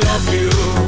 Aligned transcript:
I 0.00 0.04
love 0.04 0.34
you. 0.34 0.87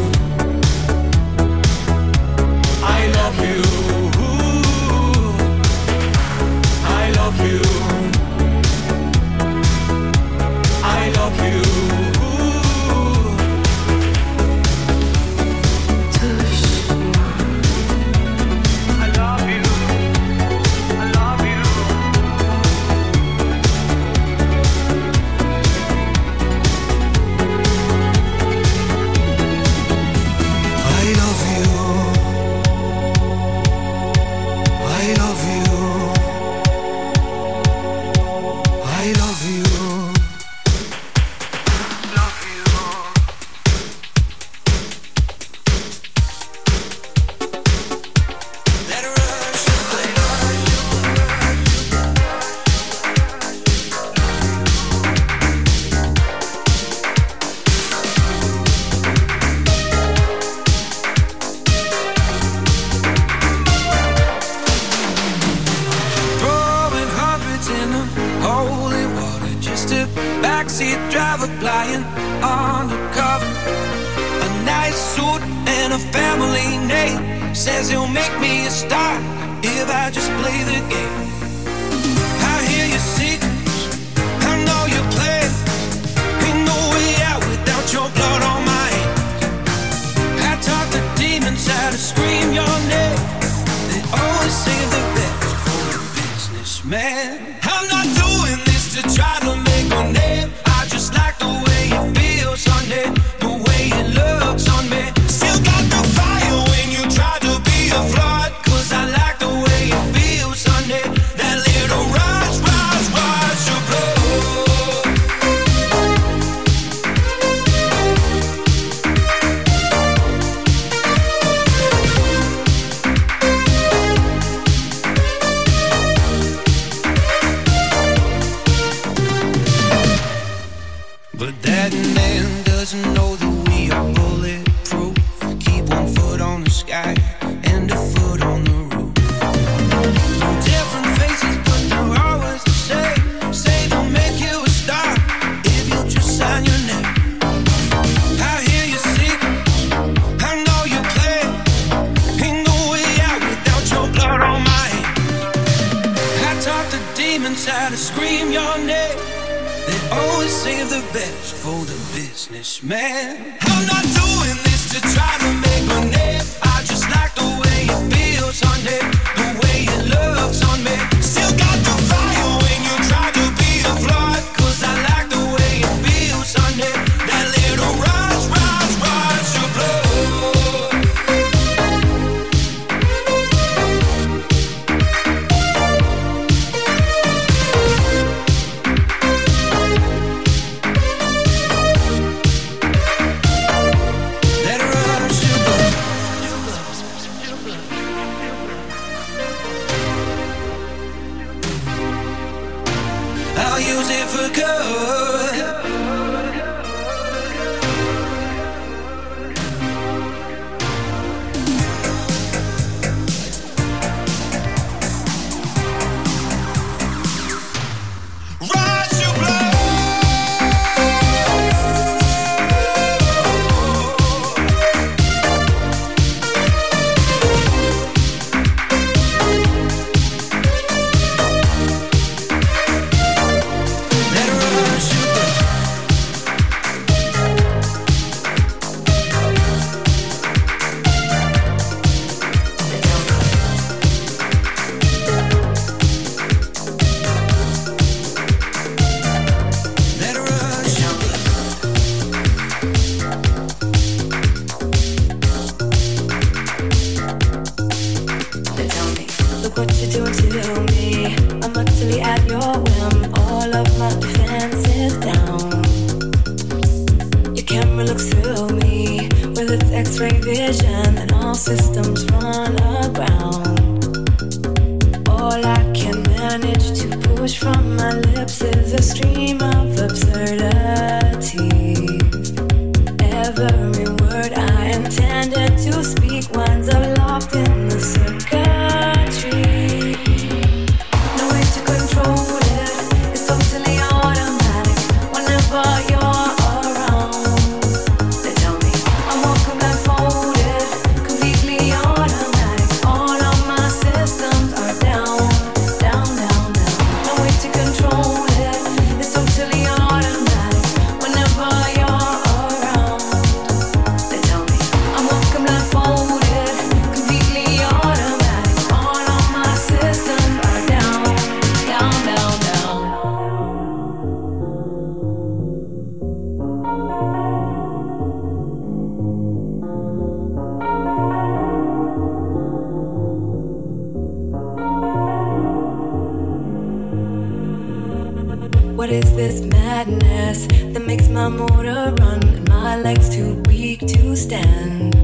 What 339.00 339.08
is 339.08 339.34
this 339.34 339.62
madness 339.62 340.66
that 340.92 341.02
makes 341.06 341.26
my 341.28 341.48
motor 341.48 342.14
run 342.20 342.42
and 342.46 342.68
my 342.68 343.00
legs 343.00 343.30
too 343.30 343.62
weak 343.66 344.00
to 344.00 344.36
stand? 344.36 345.14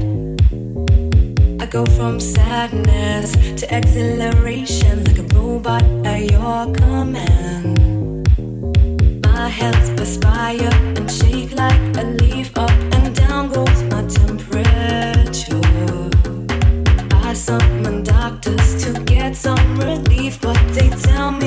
I 1.61 1.67
go 1.67 1.85
from 1.85 2.19
sadness 2.19 3.33
to 3.61 3.67
exhilaration 3.71 5.03
like 5.03 5.19
a 5.19 5.27
robot 5.37 5.83
at 6.07 6.21
your 6.31 6.73
command. 6.73 7.77
My 9.23 9.47
hands 9.47 9.91
perspire 9.91 10.73
and 10.97 11.11
shake 11.11 11.51
like 11.51 11.97
a 11.97 12.03
leaf 12.19 12.57
up 12.57 12.71
and 12.71 13.15
down 13.15 13.49
goes 13.49 13.83
my 13.91 14.01
temperature. 14.07 15.61
I 17.13 17.33
summon 17.35 18.01
doctors 18.01 18.83
to 18.85 18.99
get 19.03 19.35
some 19.35 19.77
relief, 19.77 20.41
but 20.41 20.57
they 20.73 20.89
tell 20.89 21.29
me. 21.31 21.46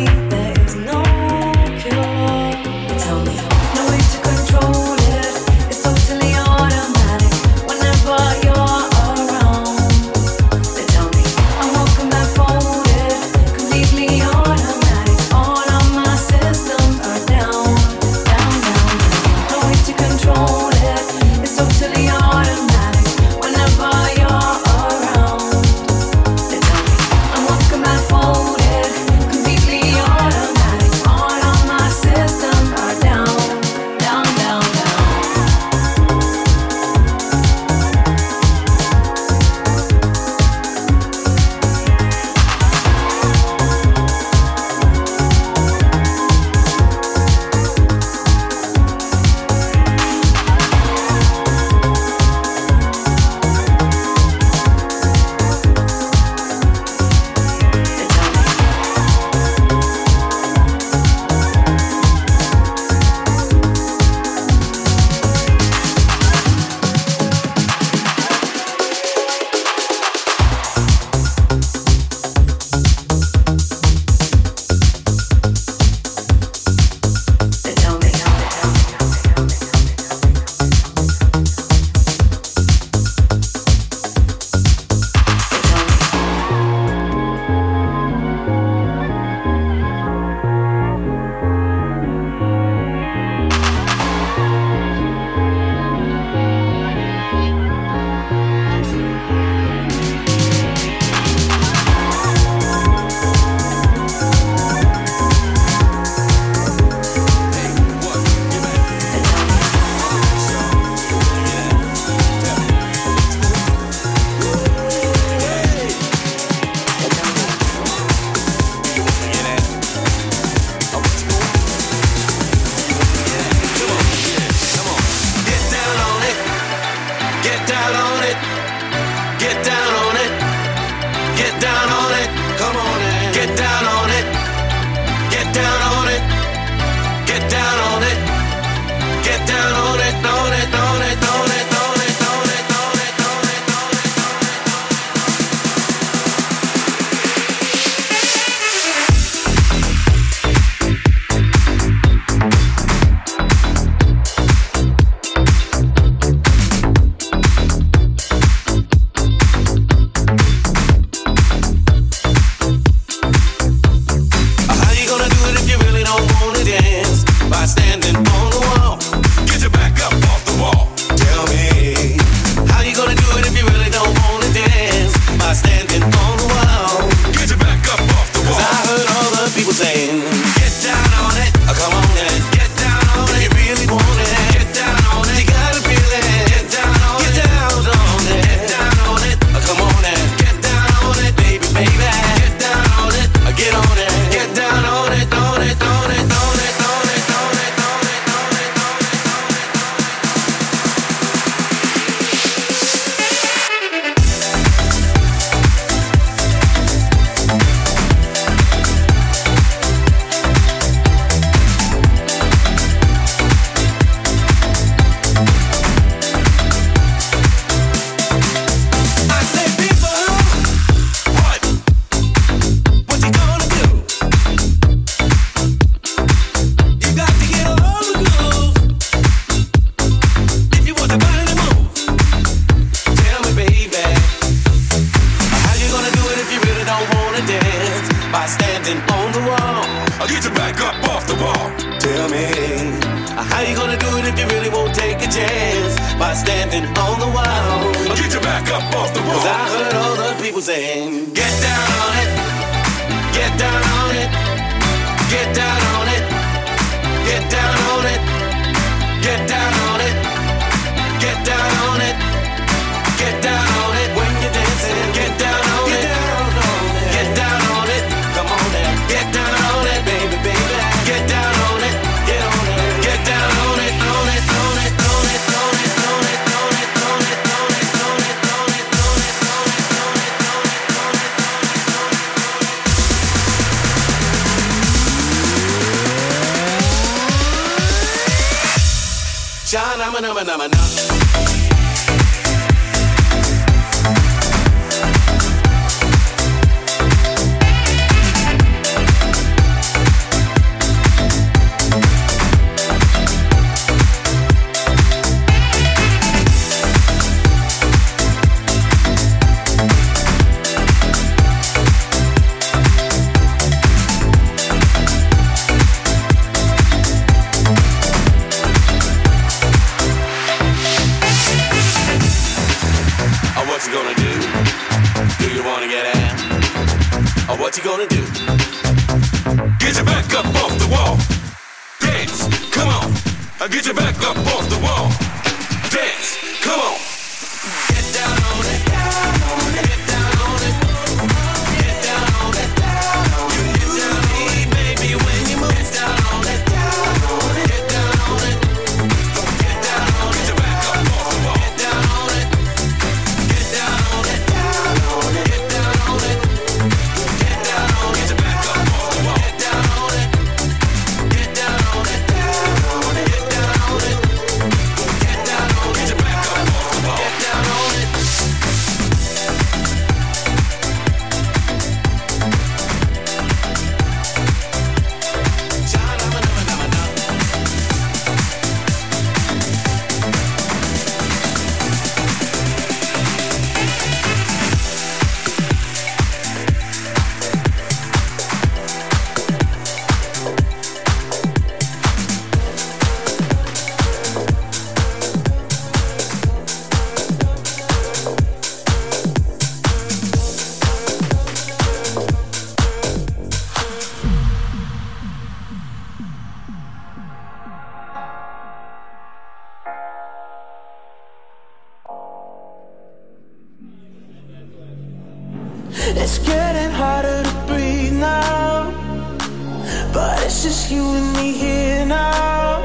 Let's 420.51 420.65
just 420.65 420.91
you 420.91 421.05
and 421.05 421.33
me 421.37 421.53
here 421.53 422.05
now. 422.05 422.81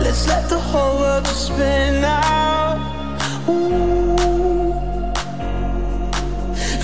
Let's 0.00 0.26
let 0.26 0.48
the 0.48 0.58
whole 0.58 0.98
world 0.98 1.24
spin 1.28 2.02
out. 2.02 2.76
Ooh. 3.48 4.66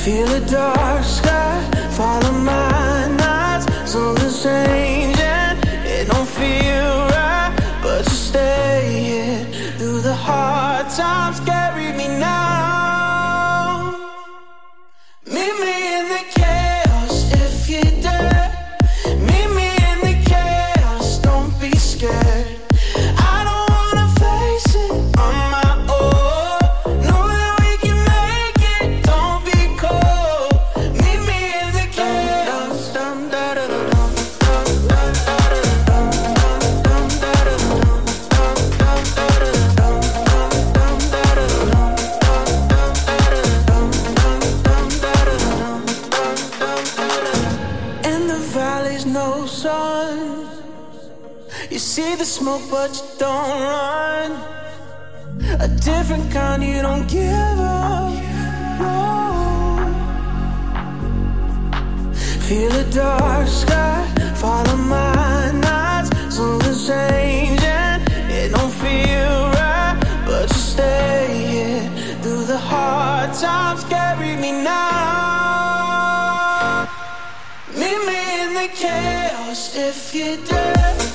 Feel 0.04 0.26
the 0.28 0.46
dark 0.49 1.02
sky, 1.02 1.61
follow 1.90 2.30
my 2.30 3.08
nights. 3.16 3.66
So 3.90 4.14
the 4.14 4.30
and 4.49 5.58
it 5.85 6.06
don't 6.12 6.28
feel 6.28 7.08
right, 7.16 7.52
but 7.82 8.04
you 8.04 8.18
stay 8.30 8.85
here 9.08 9.44
through 9.78 10.00
the 10.00 10.14
heart. 10.14 10.55
smoke, 52.46 52.70
but 52.70 52.90
you 52.96 53.06
don't 53.18 53.60
run. 53.72 54.30
A 55.66 55.68
different 55.88 56.30
kind 56.30 56.62
you 56.62 56.80
don't 56.80 57.06
give 57.08 57.58
up. 57.58 58.12
No. 58.80 58.96
Feel 62.46 62.70
the 62.70 62.86
dark 62.92 63.48
sky, 63.48 63.98
follow 64.36 64.76
my 64.76 65.50
nights. 65.66 66.10
Something's 66.36 66.86
changing, 66.86 67.98
it 68.38 68.48
don't 68.54 68.74
feel 68.84 69.36
right, 69.58 69.96
but 70.24 70.46
you 70.54 70.62
stay 70.74 71.26
here 71.50 71.86
through 72.22 72.44
the 72.44 72.58
hard 72.58 73.30
times. 73.34 73.82
Carry 73.94 74.36
me 74.36 74.52
now. 74.52 74.76
Meet 77.80 78.00
me 78.08 78.20
in 78.42 78.50
the 78.60 78.68
chaos 78.82 79.60
if 79.74 80.14
you 80.14 80.36
dare. 80.46 81.05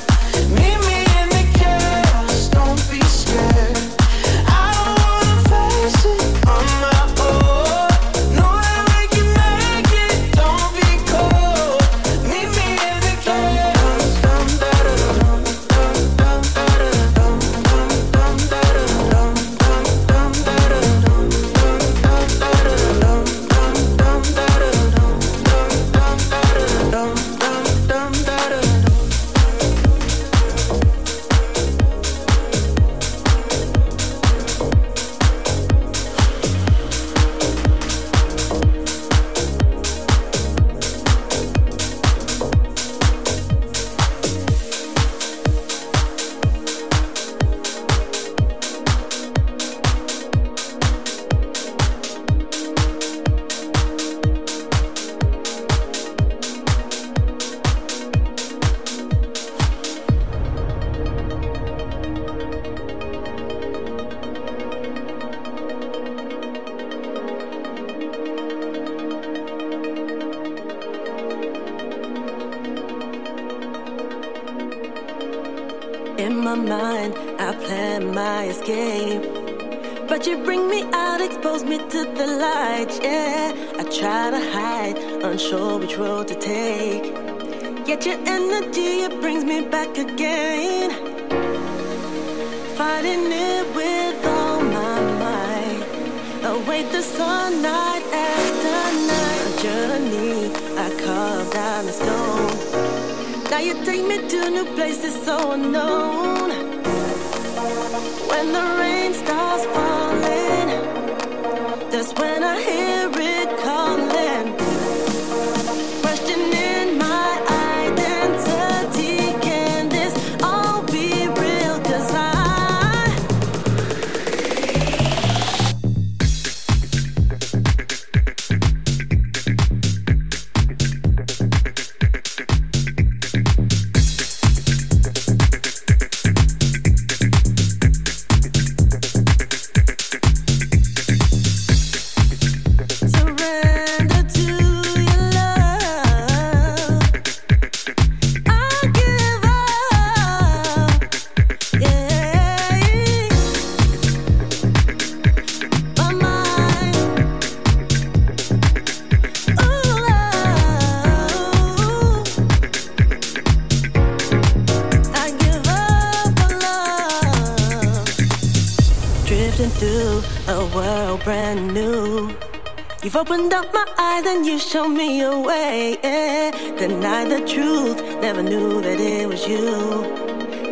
up 173.62 173.74
my 173.74 173.88
eyes 173.98 174.26
and 174.26 174.46
you 174.46 174.58
show 174.58 174.88
me 174.88 175.22
a 175.22 175.38
way. 175.38 175.98
Yeah. 176.04 176.52
Deny 176.84 177.22
the 177.34 177.42
truth, 177.54 177.98
never 178.26 178.42
knew 178.42 178.82
that 178.82 179.00
it 179.00 179.28
was 179.32 179.42
you. 179.48 179.68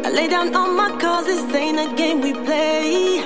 I 0.06 0.10
lay 0.17 0.28
down 0.28 0.56
all 0.56 0.71
my 0.82 0.89
cause, 1.02 1.25
this 1.25 1.43
ain't 1.54 1.80
a 1.86 1.89
game 1.95 2.19
we 2.21 2.34
play. 2.47 3.21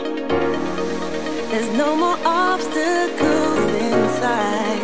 There's 1.52 1.72
no 1.84 1.90
more 2.04 2.20
obstacles 2.26 3.64
inside. 3.92 4.84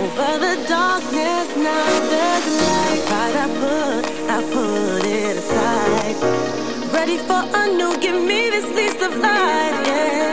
Over 0.00 0.30
the 0.46 0.54
darkness, 0.76 1.48
now 1.68 1.88
there's 2.12 2.46
light. 2.64 3.02
I 3.44 3.46
put, 3.62 4.02
I 4.36 4.38
put 4.54 5.02
it 5.22 5.34
aside. 5.42 6.16
Ready 6.96 7.18
for 7.28 7.42
a 7.60 7.62
new, 7.78 7.92
give 8.04 8.20
me 8.30 8.40
this 8.54 8.68
lease 8.78 9.00
of 9.08 9.14
life. 9.28 9.78
Yeah. 9.86 10.32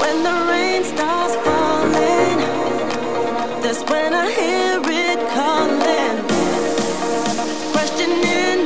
When 0.00 0.16
the 0.26 0.34
rain 0.50 0.84
starts. 0.84 1.49
That's 3.72 3.88
when 3.88 4.12
I 4.12 4.28
hear 4.32 4.80
it 4.84 5.20
calling, 5.30 6.16
questioning. 7.70 8.59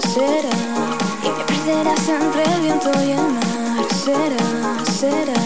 será, 0.00 0.50
y 1.24 1.28
me 1.28 1.44
perderás 1.44 2.08
entre 2.08 2.42
el 2.54 2.60
viento 2.60 2.90
y 3.04 3.12
el 3.12 3.18
mar, 3.18 3.86
será, 4.04 4.84
será. 4.84 5.39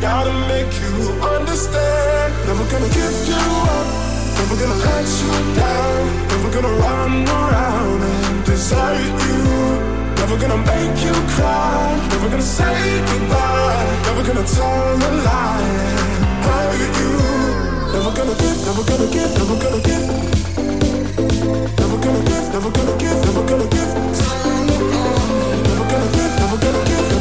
Gotta 0.00 0.32
make 0.48 0.72
you 0.80 1.12
understand. 1.20 2.32
Never 2.46 2.64
gonna 2.72 2.88
give 2.88 3.28
you 3.28 3.36
up. 3.36 3.86
Never 4.38 4.56
gonna 4.56 4.80
let 4.80 5.06
you 5.20 5.32
down. 5.54 6.00
Never 6.28 6.48
gonna 6.54 6.72
run 6.80 7.28
around 7.28 8.00
and 8.02 8.44
desert 8.46 8.96
you. 8.96 9.44
Never 10.16 10.36
gonna 10.40 10.56
make 10.56 11.04
you 11.04 11.12
cry. 11.36 12.00
Never 12.08 12.28
gonna 12.30 12.42
say 12.42 13.00
goodbye. 13.10 13.84
Never 14.06 14.22
gonna 14.24 14.46
tell 14.46 14.96
a 14.96 15.10
lie 15.28 15.68
and 16.16 16.44
hurt 16.48 16.80
you. 17.00 17.12
Never 17.92 18.10
gonna 18.16 18.34
give. 18.40 18.58
Never 18.64 18.82
gonna 18.88 19.06
give. 19.12 19.32
Never 19.36 19.56
gonna 19.62 19.80
give. 19.84 20.06
Never 21.76 21.98
gonna 22.00 22.22
give. 22.24 22.46
Never 22.52 22.70
gonna 22.72 22.96
give. 23.00 23.16
Never 23.20 23.42
gonna 23.44 23.66
give. 23.68 23.90
Never 24.00 25.84
gonna 25.90 26.08
give. 26.16 26.32
Never 26.40 26.56
gonna 26.56 26.84
give. 26.86 27.19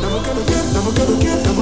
Never 0.00 0.20
gonna 0.22 0.44
give, 0.46 0.72
never 0.72 0.92
gonna 0.92 1.22
give. 1.22 1.53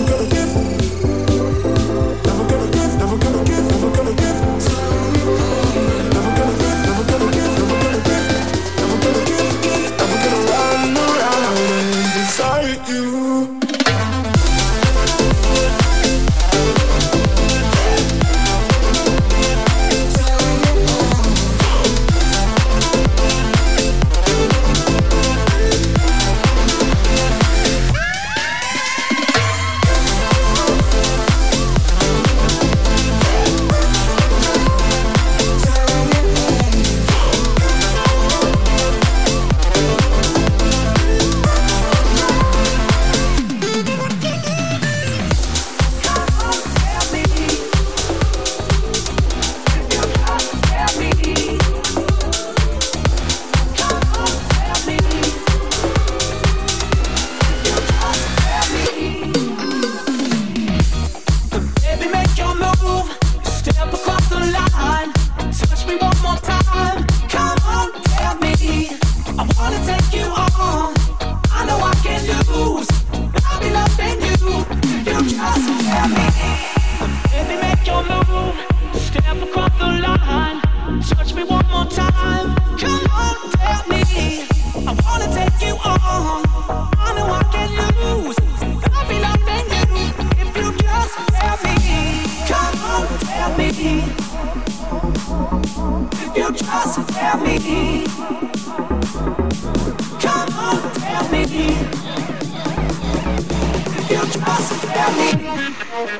Baby, 106.02 106.18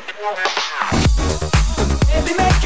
make 2.39 2.62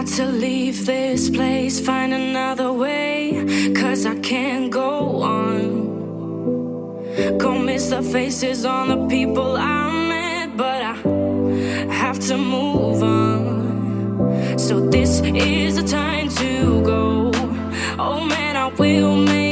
got 0.00 0.08
to 0.08 0.24
leave 0.24 0.86
this 0.86 1.28
place, 1.28 1.78
find 1.78 2.14
another 2.14 2.72
way, 2.72 3.44
cause 3.74 4.06
I 4.06 4.18
can't 4.20 4.70
go 4.70 5.20
on. 5.20 5.60
Go 7.36 7.58
miss 7.58 7.90
the 7.90 8.02
faces 8.02 8.64
on 8.64 8.88
the 8.88 9.06
people 9.08 9.58
I 9.58 9.90
met, 10.08 10.56
but 10.56 10.82
I 10.82 10.94
have 11.92 12.18
to 12.28 12.38
move 12.38 13.02
on. 13.02 14.58
So 14.58 14.80
this 14.88 15.20
is 15.20 15.76
the 15.76 15.82
time 15.82 16.30
to 16.30 16.82
go. 16.82 17.30
Oh 17.98 18.24
man, 18.24 18.56
I 18.56 18.68
will 18.68 19.16
make. 19.16 19.49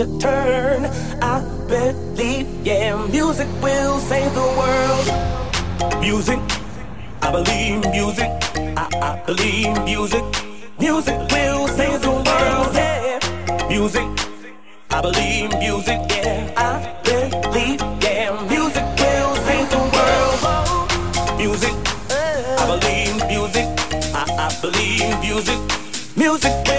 your 0.00 0.18
turn. 0.18 0.86
I 1.20 1.40
believe, 1.68 2.48
yeah, 2.64 2.96
music 3.08 3.48
will 3.62 3.98
save 3.98 4.32
the 4.34 4.48
world. 4.60 6.00
Music, 6.00 6.40
I 7.20 7.30
believe 7.30 7.80
music. 7.90 8.30
I, 8.78 8.88
I 9.08 9.22
believe 9.26 9.84
music. 9.84 10.24
Music 10.78 11.18
will 11.30 11.68
save 11.68 12.00
the 12.00 12.10
world. 12.10 12.74
Yeah. 12.74 13.68
Music, 13.68 14.06
I 14.90 15.02
believe 15.02 15.50
music. 15.58 16.00
Yeah, 16.08 16.54
I 16.56 16.96
believe, 17.04 17.80
yeah, 18.02 18.30
music 18.48 18.86
will 19.00 19.34
save 19.46 19.68
the 19.68 19.82
world. 19.94 21.36
Music, 21.36 21.74
I 22.58 22.64
believe 22.72 23.16
music. 23.28 23.66
I, 24.14 24.24
I 24.46 24.60
believe 24.62 25.20
music. 25.20 25.60
Music. 26.16 26.69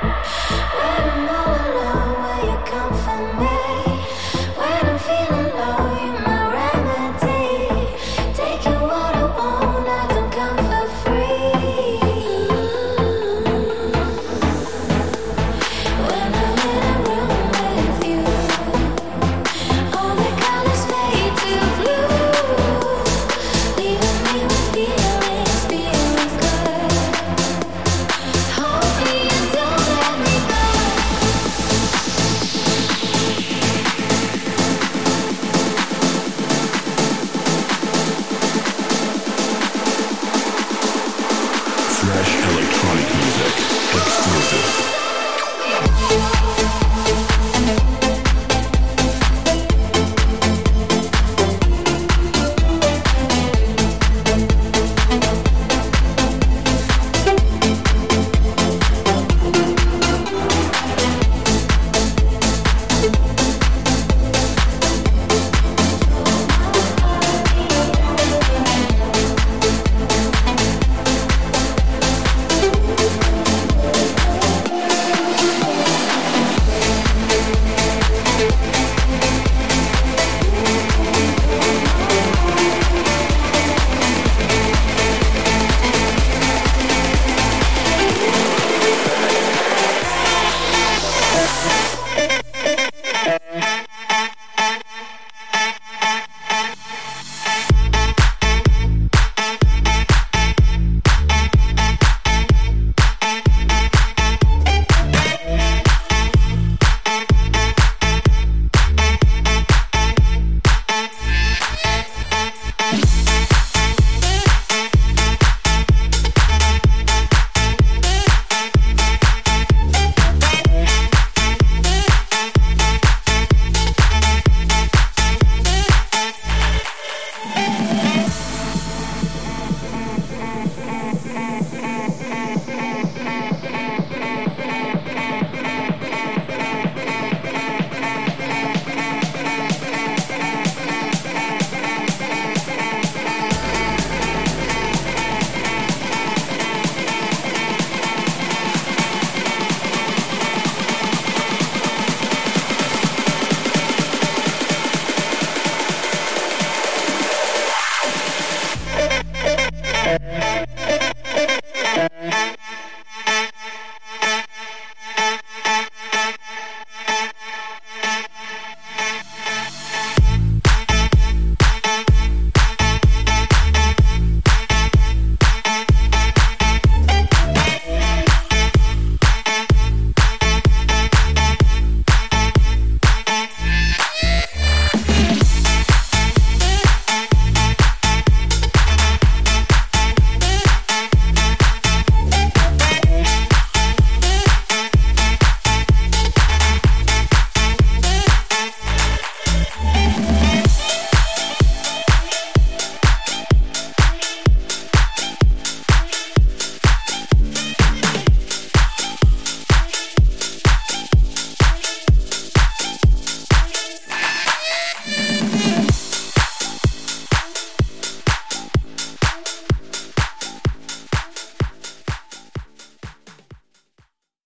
When 0.00 0.10
I'm 0.10 1.28
all 1.28 1.72
alone. 1.72 1.77